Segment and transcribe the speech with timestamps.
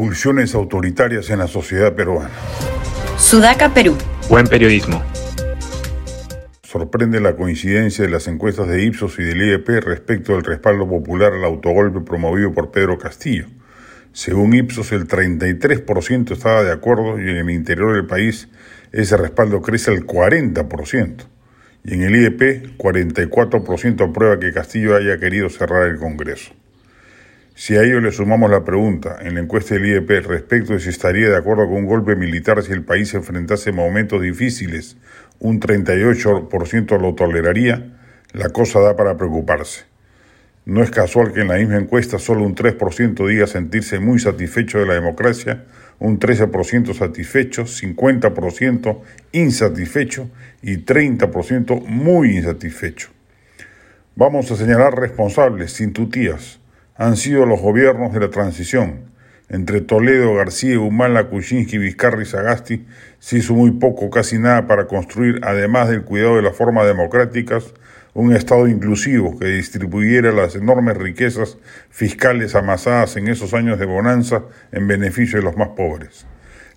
[0.00, 2.30] Pulsiones autoritarias en la sociedad peruana.
[3.18, 3.98] Sudaca, Perú.
[4.30, 5.02] Buen periodismo.
[6.62, 11.34] Sorprende la coincidencia de las encuestas de Ipsos y del IEP respecto del respaldo popular
[11.34, 13.44] al autogolpe promovido por Pedro Castillo.
[14.14, 18.48] Según Ipsos, el 33% estaba de acuerdo y en el interior del país
[18.92, 21.26] ese respaldo crece al 40%.
[21.84, 26.54] Y en el IEP, 44% aprueba que Castillo haya querido cerrar el Congreso.
[27.62, 30.88] Si a ello le sumamos la pregunta en la encuesta del IEP respecto de si
[30.88, 34.96] estaría de acuerdo con un golpe militar si el país se enfrentase momentos difíciles,
[35.40, 37.98] un 38% lo toleraría,
[38.32, 39.82] la cosa da para preocuparse.
[40.64, 44.78] No es casual que en la misma encuesta solo un 3% diga sentirse muy satisfecho
[44.78, 45.66] de la democracia,
[45.98, 49.00] un 13% satisfecho, 50%
[49.32, 50.30] insatisfecho
[50.62, 53.10] y 30% muy insatisfecho.
[54.16, 56.59] Vamos a señalar responsables, sin tutías
[57.00, 59.06] han sido los gobiernos de la transición.
[59.48, 62.86] Entre Toledo, García, Humala, Kuczynski, Vizcarra y Sagasti
[63.18, 67.72] se hizo muy poco, casi nada, para construir, además del cuidado de las formas democráticas,
[68.12, 71.56] un Estado inclusivo que distribuyera las enormes riquezas
[71.88, 76.26] fiscales amasadas en esos años de bonanza en beneficio de los más pobres.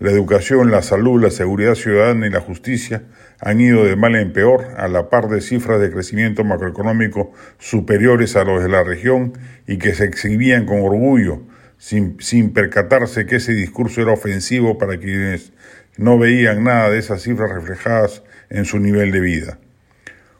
[0.00, 3.02] La educación, la salud, la seguridad ciudadana y la justicia
[3.38, 8.34] han ido de mal en peor, a la par de cifras de crecimiento macroeconómico superiores
[8.34, 9.34] a los de la región
[9.66, 11.42] y que se exhibían con orgullo,
[11.76, 15.52] sin, sin percatarse que ese discurso era ofensivo para quienes
[15.98, 19.58] no veían nada de esas cifras reflejadas en su nivel de vida.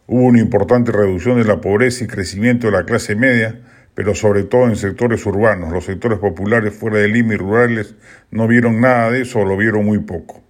[0.06, 3.60] Hubo una importante reducción de la pobreza y crecimiento de la clase media,
[3.94, 5.72] pero sobre todo en sectores urbanos.
[5.72, 7.94] Los sectores populares fuera de Lima y rurales
[8.30, 10.42] no vieron nada de eso o lo vieron muy poco.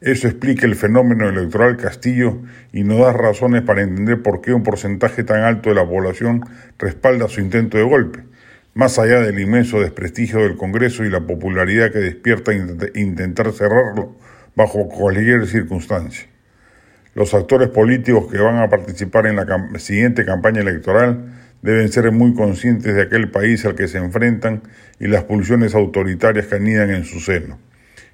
[0.00, 2.38] Eso explica el fenómeno electoral Castillo
[2.72, 6.42] y nos da razones para entender por qué un porcentaje tan alto de la población
[6.78, 8.22] respalda su intento de golpe,
[8.74, 12.52] más allá del inmenso desprestigio del Congreso y la popularidad que despierta
[12.94, 14.14] intentar cerrarlo
[14.54, 16.28] bajo cualquier circunstancia.
[17.14, 22.34] Los actores políticos que van a participar en la siguiente campaña electoral deben ser muy
[22.34, 24.62] conscientes de aquel país al que se enfrentan
[25.00, 27.58] y las pulsiones autoritarias que anidan en su seno.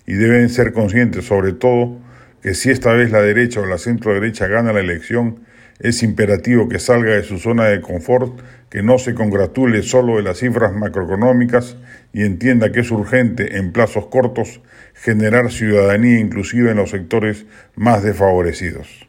[0.07, 1.99] Y deben ser conscientes sobre todo
[2.43, 5.41] que si esta vez la derecha o la centro derecha gana la elección,
[5.81, 8.39] es imperativo que salga de su zona de confort,
[8.71, 11.77] que no se congratule solo de las cifras macroeconómicas
[12.13, 14.61] y entienda que es urgente en plazos cortos
[14.95, 19.09] generar ciudadanía inclusiva en los sectores más desfavorecidos.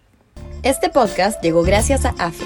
[0.63, 2.45] Este podcast llegó gracias a AFE,